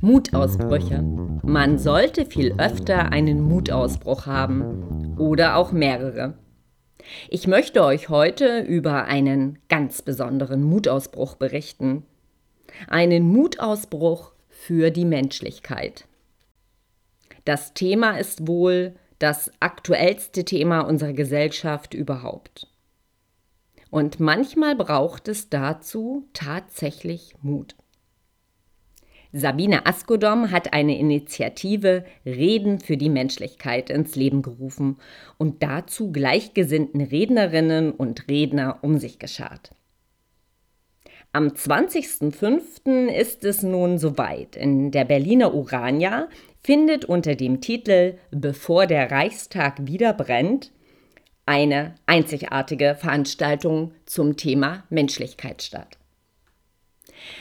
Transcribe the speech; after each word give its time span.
Mutausbrüche. 0.00 1.02
Man 1.42 1.78
sollte 1.78 2.26
viel 2.26 2.54
öfter 2.58 3.10
einen 3.12 3.40
Mutausbruch 3.40 4.26
haben 4.26 5.16
oder 5.18 5.56
auch 5.56 5.72
mehrere. 5.72 6.34
Ich 7.28 7.46
möchte 7.46 7.84
euch 7.84 8.08
heute 8.08 8.60
über 8.60 9.04
einen 9.04 9.58
ganz 9.68 10.02
besonderen 10.02 10.62
Mutausbruch 10.62 11.36
berichten. 11.36 12.04
Einen 12.88 13.28
Mutausbruch 13.28 14.32
für 14.48 14.90
die 14.90 15.04
Menschlichkeit. 15.04 16.06
Das 17.44 17.74
Thema 17.74 18.18
ist 18.18 18.48
wohl 18.48 18.94
das 19.18 19.50
aktuellste 19.60 20.44
Thema 20.44 20.80
unserer 20.80 21.12
Gesellschaft 21.12 21.94
überhaupt. 21.94 22.68
Und 23.90 24.18
manchmal 24.18 24.74
braucht 24.74 25.28
es 25.28 25.50
dazu 25.50 26.28
tatsächlich 26.32 27.34
Mut. 27.42 27.76
Sabine 29.36 29.84
Askodom 29.84 30.52
hat 30.52 30.72
eine 30.72 30.96
Initiative 30.96 32.04
Reden 32.24 32.78
für 32.78 32.96
die 32.96 33.08
Menschlichkeit 33.08 33.90
ins 33.90 34.14
Leben 34.14 34.42
gerufen 34.42 34.98
und 35.38 35.64
dazu 35.64 36.12
gleichgesinnten 36.12 37.00
Rednerinnen 37.00 37.90
und 37.90 38.28
Redner 38.28 38.78
um 38.82 38.98
sich 38.98 39.18
geschart. 39.18 39.72
Am 41.32 41.48
20.05. 41.48 43.08
ist 43.08 43.44
es 43.44 43.64
nun 43.64 43.98
soweit. 43.98 44.54
In 44.54 44.92
der 44.92 45.04
Berliner 45.04 45.52
Urania 45.52 46.28
findet 46.62 47.04
unter 47.04 47.34
dem 47.34 47.60
Titel 47.60 48.14
Bevor 48.30 48.86
der 48.86 49.10
Reichstag 49.10 49.84
wieder 49.84 50.12
brennt 50.12 50.70
eine 51.44 51.96
einzigartige 52.06 52.94
Veranstaltung 52.94 53.94
zum 54.06 54.36
Thema 54.36 54.84
Menschlichkeit 54.90 55.60
statt. 55.60 55.98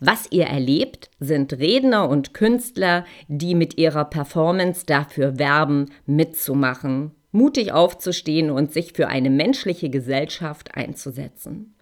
Was 0.00 0.26
ihr 0.30 0.44
erlebt, 0.44 1.10
sind 1.20 1.52
Redner 1.54 2.08
und 2.08 2.34
Künstler, 2.34 3.04
die 3.28 3.54
mit 3.54 3.78
ihrer 3.78 4.04
Performance 4.04 4.84
dafür 4.86 5.38
werben, 5.38 5.90
mitzumachen, 6.06 7.12
mutig 7.32 7.72
aufzustehen 7.72 8.50
und 8.50 8.72
sich 8.72 8.92
für 8.92 9.08
eine 9.08 9.30
menschliche 9.30 9.90
Gesellschaft 9.90 10.74
einzusetzen. 10.74 11.74